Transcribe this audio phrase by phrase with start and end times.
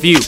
[0.00, 0.20] review.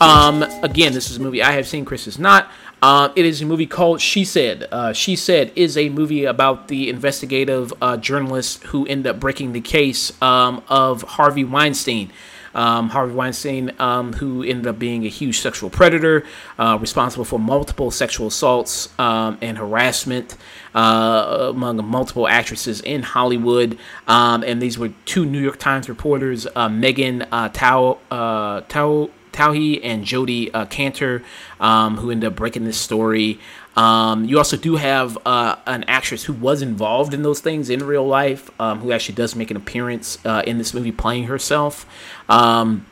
[0.00, 1.84] Um, again, this is a movie I have seen.
[1.84, 2.50] Chris has not.
[2.82, 4.66] Uh, it is a movie called She Said.
[4.72, 9.52] Uh, she Said is a movie about the investigative uh, journalist who end up breaking
[9.52, 12.10] the case um, of Harvey Weinstein.
[12.54, 16.24] Um, Harvey Weinstein, um, who ended up being a huge sexual predator,
[16.58, 20.36] uh, responsible for multiple sexual assaults um, and harassment
[20.74, 23.78] uh, among multiple actresses in Hollywood.
[24.08, 29.10] Um, and these were two New York Times reporters, uh, Megan uh, Tao, uh, Tao,
[29.32, 31.22] Twohey and Jodi uh, Kantor,
[31.60, 33.38] um, who ended up breaking this story.
[33.80, 37.82] Um, you also do have uh, an actress who was involved in those things in
[37.82, 41.86] real life, um, who actually does make an appearance uh, in this movie playing herself.
[42.28, 42.84] Um,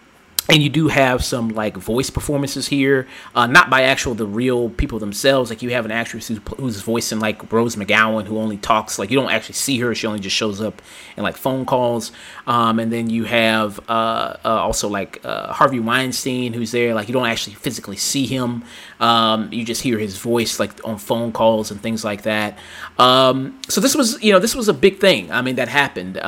[0.51, 4.71] and you do have some like voice performances here, uh, not by actual the real
[4.71, 5.51] people themselves.
[5.51, 9.11] Like you have an actress who's, who's voicing like Rose McGowan, who only talks like
[9.11, 10.81] you don't actually see her; she only just shows up
[11.19, 12.13] in like phone calls.
[12.47, 16.95] Um, and then you have uh, uh, also like uh, Harvey Weinstein, who's there.
[16.95, 18.65] Like you don't actually physically see him;
[19.01, 22.59] um, you just hear his voice like on phone calls and things like that.
[22.99, 25.31] Um, so this was, you know, this was a big thing.
[25.31, 26.19] I mean, that happened.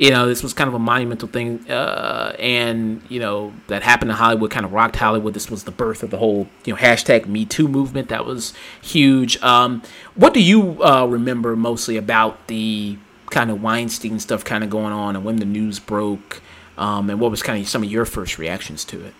[0.00, 4.10] You know, this was kind of a monumental thing, uh, and you know that happened
[4.10, 5.34] in Hollywood, kind of rocked Hollywood.
[5.34, 8.08] This was the birth of the whole, you know, hashtag Me Too movement.
[8.08, 9.40] That was huge.
[9.42, 9.82] Um,
[10.14, 12.96] what do you uh, remember mostly about the
[13.28, 16.40] kind of Weinstein stuff, kind of going on, and when the news broke,
[16.78, 19.14] um, and what was kind of some of your first reactions to it?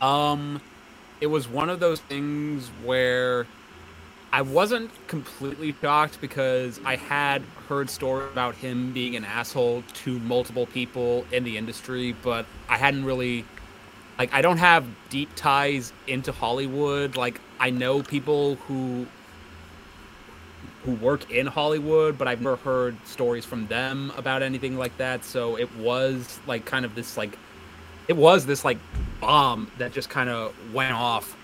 [0.00, 0.62] Um,
[1.20, 3.46] it was one of those things where
[4.34, 10.18] I wasn't completely shocked because I had heard stories about him being an asshole to
[10.18, 13.44] multiple people in the industry, but I hadn't really
[14.18, 17.14] like I don't have deep ties into Hollywood.
[17.14, 19.06] Like I know people who
[20.82, 25.24] who work in Hollywood, but I've never heard stories from them about anything like that.
[25.24, 27.38] So it was like kind of this like
[28.08, 28.78] it was this like
[29.20, 31.36] bomb that just kind of went off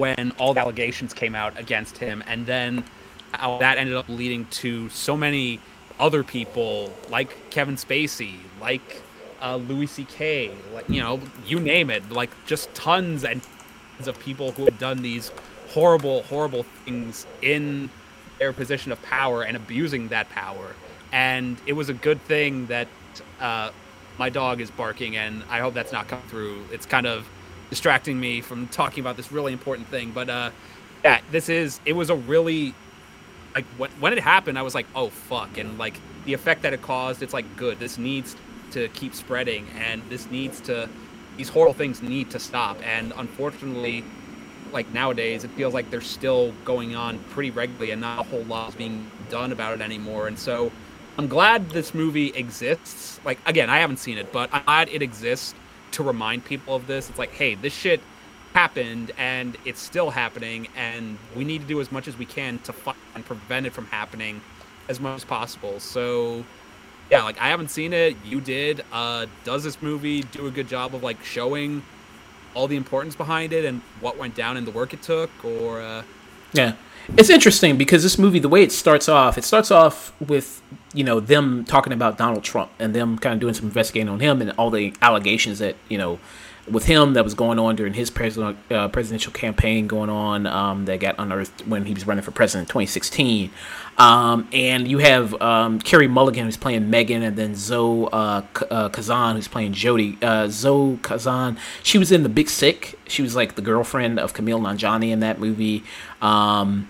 [0.00, 2.84] when all the allegations came out against him, and then
[3.32, 5.60] that ended up leading to so many
[5.98, 9.02] other people like Kevin Spacey, like
[9.42, 13.42] uh, Louis C.K., like you know, you name it, like just tons and
[13.96, 15.30] tons of people who have done these
[15.68, 17.90] horrible, horrible things in
[18.38, 20.74] their position of power and abusing that power.
[21.12, 22.88] And it was a good thing that
[23.38, 23.70] uh,
[24.18, 26.64] my dog is barking, and I hope that's not come through.
[26.72, 27.28] It's kind of
[27.70, 30.10] distracting me from talking about this really important thing.
[30.10, 30.50] But uh,
[31.04, 32.74] yeah, this is it was a really
[33.54, 35.94] like when, when it happened, I was like, oh fuck, and like
[36.26, 37.78] the effect that it caused, it's like good.
[37.78, 38.36] This needs
[38.72, 40.88] to keep spreading, and this needs to
[41.36, 42.76] these horrible things need to stop.
[42.84, 44.04] And unfortunately,
[44.72, 48.44] like nowadays, it feels like they're still going on pretty regularly, and not a whole
[48.44, 50.26] lot is being done about it anymore.
[50.26, 50.70] And so.
[51.18, 53.20] I'm glad this movie exists.
[53.26, 55.54] Like again, I haven't seen it, but I'm glad it exists
[55.92, 57.08] to remind people of this.
[57.08, 58.00] It's like, hey, this shit
[58.54, 62.58] happened and it's still happening, and we need to do as much as we can
[62.60, 64.40] to fight and prevent it from happening
[64.88, 65.78] as much as possible.
[65.80, 66.44] So,
[67.10, 68.16] yeah, like I haven't seen it.
[68.24, 68.84] You did.
[68.92, 71.82] Uh, does this movie do a good job of like showing
[72.54, 75.80] all the importance behind it and what went down and the work it took, or?
[75.80, 76.02] Uh...
[76.52, 76.74] Yeah,
[77.16, 80.62] it's interesting because this movie, the way it starts off, it starts off with
[80.92, 84.20] you know them talking about Donald Trump and them kind of doing some investigating on
[84.20, 86.18] him and all the allegations that you know
[86.68, 91.00] with him that was going on during his uh, presidential campaign going on um, that
[91.00, 93.50] got unearthed when he was running for president in 2016.
[93.98, 98.88] Um, and you have um, Mulligan who's playing Megan, and then Zoe uh, K- uh,
[98.88, 100.16] Kazan who's playing Jodi.
[100.22, 102.98] Uh, Zoe Kazan, she was in The Big Sick.
[103.06, 105.82] She was like the girlfriend of Kumail Nanjiani in that movie.
[106.22, 106.88] Um,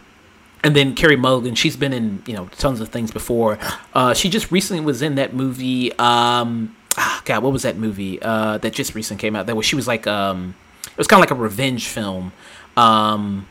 [0.62, 3.58] and then Carey Mulligan, she's been in you know tons of things before.
[3.94, 5.92] Uh, she just recently was in that movie.
[5.98, 9.46] Um, ah, God, what was that movie uh, that just recently came out?
[9.46, 10.54] That was she was like um,
[10.86, 12.32] it was kind of like a revenge film.
[12.76, 13.46] Um,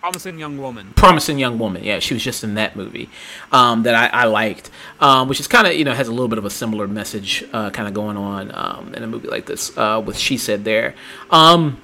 [0.00, 0.92] Promising Young Woman.
[0.96, 1.82] Promising Young Woman.
[1.82, 3.08] Yeah, she was just in that movie
[3.52, 4.70] um, that I, I liked,
[5.00, 7.42] um, which is kind of you know has a little bit of a similar message
[7.54, 10.64] uh, kind of going on um, in a movie like this uh, with She Said
[10.64, 10.94] there.
[11.30, 11.80] Um,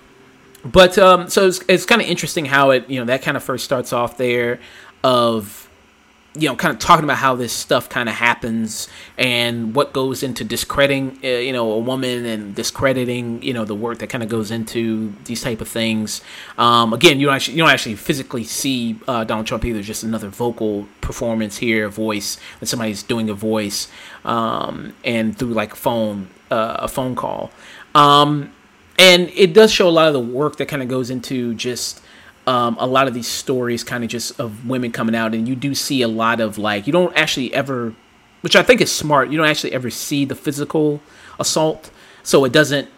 [0.64, 3.42] but um, so it's, it's kind of interesting how it you know that kind of
[3.42, 4.60] first starts off there
[5.02, 5.70] of
[6.34, 10.22] you know kind of talking about how this stuff kind of happens and what goes
[10.22, 14.22] into discrediting uh, you know a woman and discrediting you know the work that kind
[14.22, 16.22] of goes into these type of things.
[16.56, 20.04] Um, again you don't actually you don't actually physically see uh, Donald Trump either just
[20.04, 23.88] another vocal performance here a voice that somebody's doing a voice
[24.24, 27.50] um, and through like phone uh, a phone call.
[27.94, 28.52] Um,
[29.00, 32.02] and it does show a lot of the work that kind of goes into just
[32.46, 35.56] um, a lot of these stories, kind of just of women coming out, and you
[35.56, 37.94] do see a lot of like you don't actually ever,
[38.42, 39.30] which I think is smart.
[39.30, 41.00] You don't actually ever see the physical
[41.38, 41.90] assault,
[42.22, 42.90] so it doesn't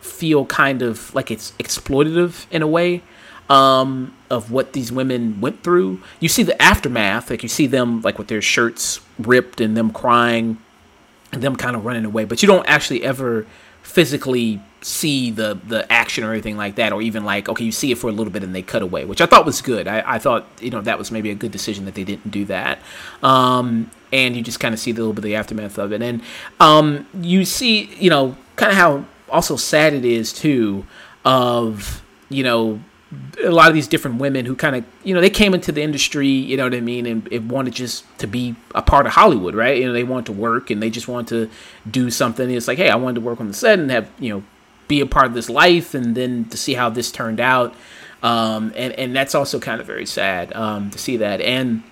[0.00, 3.02] feel kind of like it's exploitative in a way
[3.48, 6.00] um, of what these women went through.
[6.18, 9.92] You see the aftermath, like you see them like with their shirts ripped and them
[9.92, 10.58] crying
[11.32, 13.46] and them kind of running away, but you don't actually ever
[13.84, 17.90] physically see the the action or anything like that, or even like okay, you see
[17.90, 19.88] it for a little bit and they cut away, which I thought was good.
[19.88, 22.44] I, I thought you know that was maybe a good decision that they didn't do
[22.46, 22.78] that.
[23.22, 26.02] Um, and you just kind of see the little bit of the aftermath of it,
[26.02, 26.22] and
[26.60, 30.86] um, you see you know kind of how also sad it is too
[31.24, 32.80] of you know
[33.44, 35.82] a lot of these different women who kind of you know they came into the
[35.82, 39.12] industry you know what i mean and, and wanted just to be a part of
[39.12, 41.48] hollywood right you know they want to work and they just want to
[41.88, 44.30] do something it's like hey i wanted to work on the set and have you
[44.30, 44.42] know
[44.88, 47.74] be a part of this life and then to see how this turned out.
[48.22, 51.40] Um, and and that's also kind of very sad um, to see that.
[51.40, 51.82] And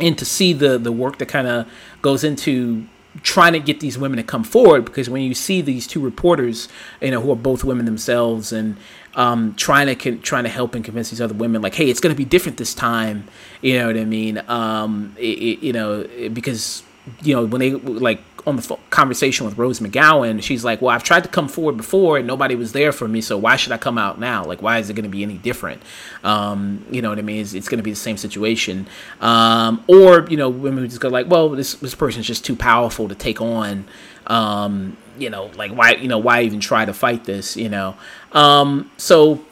[0.00, 1.66] and to see the the work that kind of
[2.02, 2.86] goes into
[3.22, 6.68] trying to get these women to come forward because when you see these two reporters
[7.00, 8.76] you know who are both women themselves and
[9.14, 12.14] um, trying to trying to help and convince these other women like hey it's going
[12.14, 13.26] to be different this time
[13.60, 14.40] you know what i mean?
[14.46, 16.82] Um, it, it, you know because
[17.22, 21.02] you know when they like on the conversation with Rose McGowan, she's like, "Well, I've
[21.02, 23.20] tried to come forward before, and nobody was there for me.
[23.20, 24.44] So why should I come out now?
[24.44, 25.82] Like, why is it going to be any different?
[26.24, 27.40] Um, you know what I mean?
[27.40, 28.88] It's, it's going to be the same situation.
[29.20, 33.08] Um, or you know, women just go like, "Well, this this person's just too powerful
[33.08, 33.86] to take on."
[34.26, 37.56] Um, you know, like why you know why even try to fight this?
[37.56, 37.96] You know,
[38.32, 39.44] um, so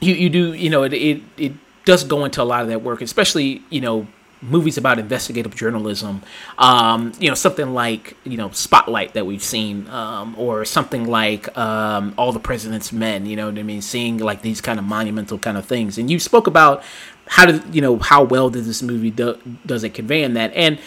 [0.00, 1.52] you you do you know it it it
[1.84, 4.06] does go into a lot of that work, especially you know
[4.50, 6.22] movies about investigative journalism,
[6.58, 11.56] um, you know, something like you know Spotlight that we've seen, um, or something like
[11.56, 13.26] um, All the President's Men.
[13.26, 13.82] You know what I mean?
[13.82, 16.82] Seeing like these kind of monumental kind of things, and you spoke about
[17.26, 20.52] how did you know how well did this movie do, does it convey in that,
[20.54, 20.78] and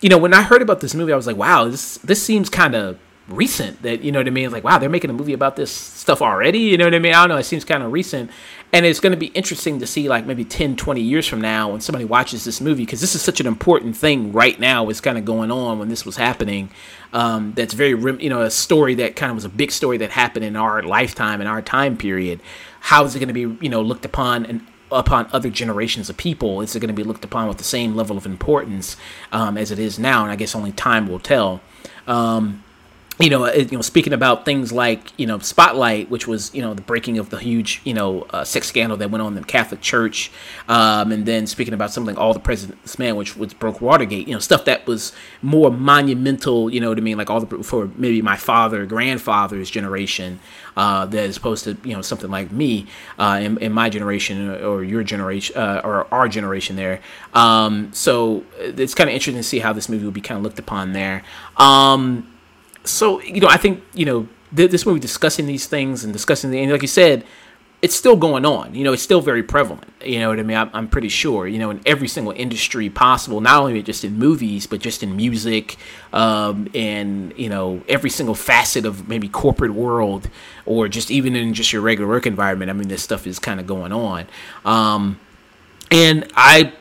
[0.00, 2.48] you know when I heard about this movie, I was like, wow, this this seems
[2.48, 2.98] kind of
[3.32, 4.44] recent that you know what I mean.
[4.44, 6.58] It's like wow, they're making a movie about this stuff already.
[6.60, 7.14] You know what I mean?
[7.14, 7.36] I don't know.
[7.36, 8.30] It seems kind of recent,
[8.72, 11.70] and it's going to be interesting to see like maybe 10, 20 years from now
[11.70, 14.88] when somebody watches this movie because this is such an important thing right now.
[14.88, 16.70] It's kind of going on when this was happening.
[17.12, 17.90] Um, that's very
[18.22, 20.82] you know a story that kind of was a big story that happened in our
[20.82, 22.40] lifetime in our time period.
[22.80, 26.16] How is it going to be you know looked upon and upon other generations of
[26.16, 26.60] people?
[26.60, 28.96] Is it going to be looked upon with the same level of importance
[29.32, 30.22] um, as it is now?
[30.22, 31.60] And I guess only time will tell.
[32.06, 32.64] Um,
[33.20, 36.72] you know, you know, speaking about things like you know Spotlight, which was you know
[36.72, 39.46] the breaking of the huge you know uh, sex scandal that went on in the
[39.46, 40.30] Catholic Church,
[40.68, 44.26] um, and then speaking about something like All the President's Man, which was broke Watergate,
[44.26, 45.12] you know, stuff that was
[45.42, 49.70] more monumental, you know what I mean, like all the for maybe my father, grandfather's
[49.70, 50.40] generation,
[50.76, 52.86] uh, that as opposed to you know something like me
[53.18, 57.00] uh, in, in, my generation or your generation uh, or our generation there.
[57.34, 60.42] Um, so it's kind of interesting to see how this movie will be kind of
[60.42, 61.22] looked upon there.
[61.56, 62.29] Um,
[62.84, 66.50] so you know, I think you know th- this movie discussing these things and discussing
[66.50, 67.24] the and like you said,
[67.82, 68.74] it's still going on.
[68.74, 69.90] You know, it's still very prevalent.
[70.04, 70.56] You know what I mean?
[70.56, 71.46] I'm, I'm pretty sure.
[71.46, 75.16] You know, in every single industry possible, not only just in movies, but just in
[75.16, 75.76] music,
[76.12, 80.28] um, and you know, every single facet of maybe corporate world,
[80.66, 82.70] or just even in just your regular work environment.
[82.70, 84.26] I mean, this stuff is kind of going on.
[84.64, 85.18] Um,
[85.90, 86.72] and I,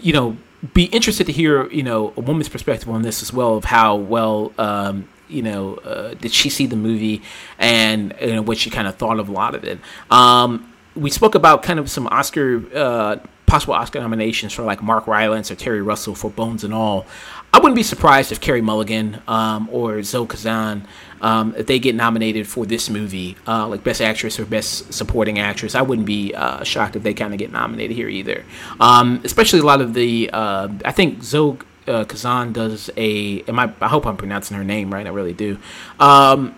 [0.00, 0.36] you know,
[0.72, 3.96] be interested to hear you know a woman's perspective on this as well of how
[3.96, 7.22] well um, you know, uh, did she see the movie
[7.58, 9.78] and you know, what she kind of thought of a lot of it.
[10.10, 15.06] Um, we spoke about kind of some Oscar, uh, possible Oscar nominations for like Mark
[15.06, 17.06] Rylance or Terry Russell for Bones and All.
[17.52, 20.88] I wouldn't be surprised if Carey Mulligan um, or Zoe Kazan,
[21.20, 25.38] um, if they get nominated for this movie, uh, like Best Actress or Best Supporting
[25.38, 25.76] Actress.
[25.76, 28.44] I wouldn't be uh, shocked if they kind of get nominated here either.
[28.80, 33.42] Um, especially a lot of the, uh, I think Zoe uh, Kazan does a.
[33.42, 35.06] Am I, I hope I'm pronouncing her name right.
[35.06, 35.58] I really do.
[35.98, 36.54] Um,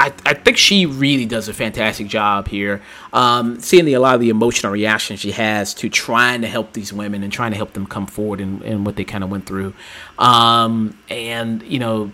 [0.00, 2.80] I, I think she really does a fantastic job here.
[3.12, 6.72] Um, seeing the, a lot of the emotional reaction she has to trying to help
[6.72, 9.30] these women and trying to help them come forward and, and what they kind of
[9.30, 9.74] went through.
[10.18, 12.12] Um, and, you know,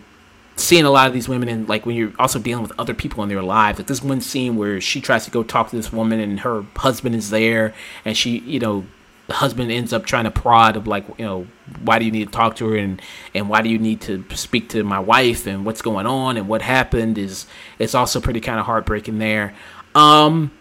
[0.57, 3.23] seeing a lot of these women and like when you're also dealing with other people
[3.23, 5.93] in their lives like this one scene where she tries to go talk to this
[5.93, 7.75] woman and her husband is there
[8.07, 8.83] and she you know
[9.27, 11.47] the husband ends up trying to prod of like you know
[11.83, 13.03] why do you need to talk to her and
[13.35, 16.49] and why do you need to speak to my wife and what's going on and
[16.49, 17.47] what happened is
[17.79, 19.55] it's also pretty kind of heartbreaking there.
[19.95, 20.53] Um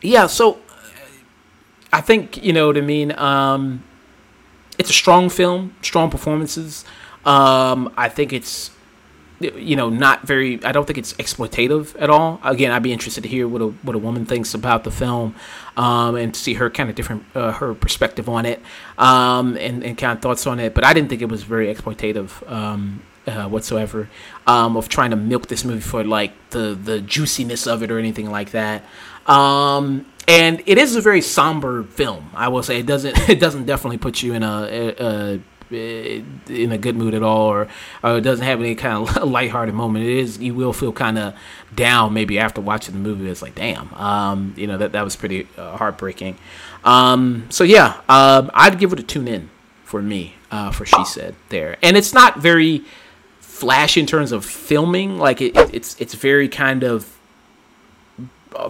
[0.00, 0.58] yeah so
[1.92, 3.84] i think you know what i mean um
[4.78, 6.84] it's a strong film strong performances.
[7.24, 8.70] Um i think it's
[9.44, 10.62] you know, not very.
[10.64, 12.40] I don't think it's exploitative at all.
[12.44, 15.34] Again, I'd be interested to hear what a what a woman thinks about the film,
[15.76, 18.60] um, and see her kind of different uh, her perspective on it,
[18.98, 20.74] um, and and kind of thoughts on it.
[20.74, 22.50] But I didn't think it was very exploitative.
[22.50, 24.08] Um, uh, whatsoever
[24.48, 27.98] um, of trying to milk this movie for like the the juiciness of it or
[27.98, 28.82] anything like that.
[29.26, 32.30] Um, and it is a very somber film.
[32.34, 35.40] I will say it doesn't it doesn't definitely put you in a, a, a
[35.72, 37.68] in a good mood at all, or,
[38.02, 40.04] or, it doesn't have any kind of lighthearted moment.
[40.04, 41.34] It is you will feel kind of
[41.74, 43.28] down maybe after watching the movie.
[43.28, 46.36] It's like damn, um, you know that that was pretty uh, heartbreaking.
[46.84, 49.50] Um, so yeah, uh, I'd give it a tune in
[49.84, 52.84] for me uh, for she said there, and it's not very
[53.40, 55.18] flash in terms of filming.
[55.18, 57.18] Like it, it's it's very kind of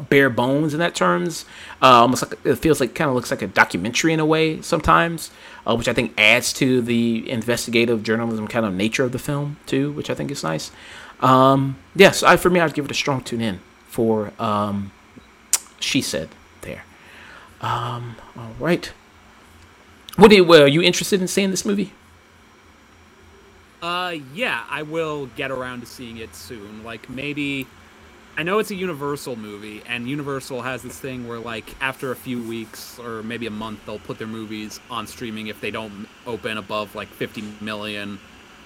[0.09, 1.45] bare bones in that terms.
[1.81, 4.61] Uh, almost like it feels like kind of looks like a documentary in a way
[4.63, 5.31] sometimes,
[5.67, 9.59] uh, which I think adds to the investigative journalism kind of nature of the film
[9.67, 10.71] too, which I think is nice.
[11.21, 14.91] Um, yes, I, for me, I'd give it a strong tune in for um,
[15.79, 16.31] she said
[16.63, 16.85] there.
[17.61, 18.93] Um, all right.
[20.19, 21.93] You, are you interested in seeing this movie?
[23.81, 26.85] Uh, yeah, I will get around to seeing it soon.
[26.85, 27.67] Like maybe,
[28.35, 32.17] I know it's a Universal movie, and Universal has this thing where like after a
[32.17, 36.09] few weeks or maybe a month, they'll put their movies on streaming if they don't
[36.27, 38.19] open above like 50 million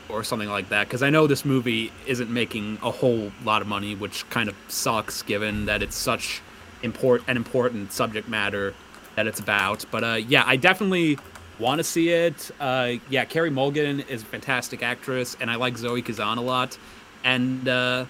[0.08, 0.86] or something like that.
[0.86, 4.54] Because I know this movie isn't making a whole lot of money, which kind of
[4.68, 6.42] sucks given that it's such
[6.82, 8.72] import an important subject matter
[9.16, 9.84] that it's about.
[9.90, 11.18] But uh, yeah, I definitely
[11.58, 12.52] want to see it.
[12.60, 16.78] Uh, yeah, Carey Mulligan is a fantastic actress, and I like Zoe Kazan a lot.
[17.24, 18.04] And uh,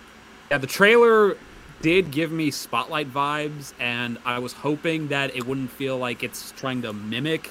[0.50, 1.36] yeah, the trailer
[1.86, 6.50] did give me Spotlight vibes, and I was hoping that it wouldn't feel like it's
[6.56, 7.48] trying to mimic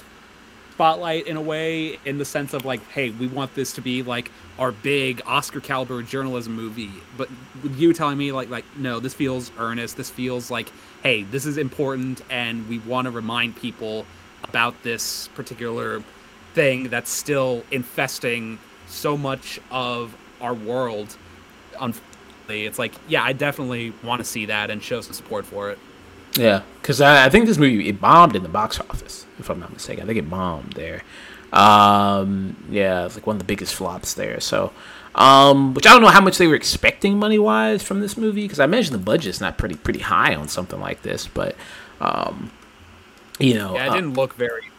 [0.72, 4.02] Spotlight in a way, in the sense of like, hey, we want this to be
[4.02, 6.90] like our big Oscar caliber journalism movie.
[7.16, 7.30] But
[7.64, 9.96] you telling me like, like, no, this feels earnest.
[9.96, 10.70] This feels like,
[11.02, 14.04] hey, this is important, and we want to remind people
[14.44, 16.02] about this particular
[16.52, 21.16] thing that's still infesting so much of our world.
[22.46, 25.70] Unfortunately, it's like, yeah, I definitely want to see that and show some support for
[25.70, 25.78] it.
[26.36, 29.58] Yeah, because I, I, think this movie it bombed in the box office, if I'm
[29.58, 30.04] not mistaken.
[30.04, 31.02] I think it bombed there.
[31.52, 34.38] Um, yeah, it's like one of the biggest flops there.
[34.40, 34.72] So,
[35.14, 38.42] um, which I don't know how much they were expecting money wise from this movie,
[38.42, 41.26] because I imagine the budget's not pretty pretty high on something like this.
[41.26, 41.56] But
[42.00, 42.50] um,
[43.38, 44.70] you know, yeah, it didn't uh, look very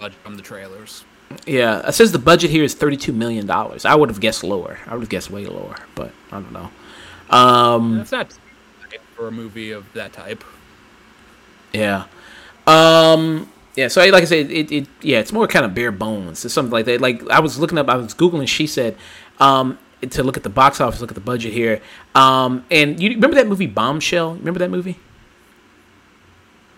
[0.00, 1.04] much from the trailers.
[1.46, 3.84] Yeah, it says the budget here is thirty-two million dollars.
[3.84, 4.78] I would have guessed lower.
[4.86, 6.70] I would have guessed way lower, but I don't know.
[7.30, 8.38] Um, That's not
[9.14, 10.44] for a movie of that type.
[11.72, 12.04] Yeah.
[12.66, 13.88] Um, yeah.
[13.88, 16.44] So, I, like I said, it, it yeah, it's more kind of bare bones.
[16.44, 17.00] It's something like that.
[17.00, 18.46] Like I was looking up, I was googling.
[18.46, 18.96] She said,
[19.40, 19.78] um,
[20.08, 21.80] to look at the box office, look at the budget here.
[22.14, 24.34] Um, and you remember that movie Bombshell?
[24.36, 24.98] Remember that movie?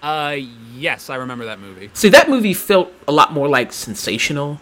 [0.03, 0.37] Uh,
[0.75, 1.91] yes, I remember that movie.
[1.95, 4.61] See, that movie felt a lot more like sensational.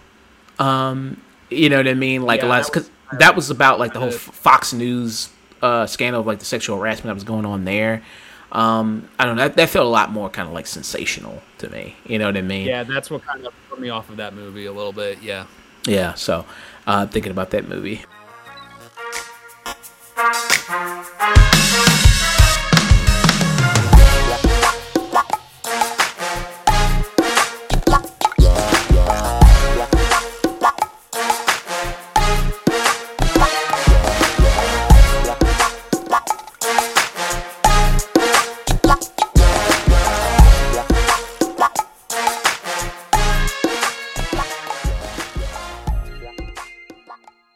[0.59, 2.23] Um, you know what I mean?
[2.23, 5.31] Like yeah, a lot because that, that, was about like the whole Fox News
[5.63, 8.03] uh scandal of like the sexual harassment that was going on there.
[8.53, 9.43] Um, I don't know.
[9.43, 11.97] That, that felt a lot more kind of like sensational to me.
[12.07, 12.67] You know what I mean?
[12.67, 15.21] Yeah, that's what kind of put me off of that movie a little bit.
[15.23, 15.47] Yeah.
[15.85, 16.15] Yeah.
[16.15, 16.47] So,
[16.87, 18.03] uh, thinking about that movie.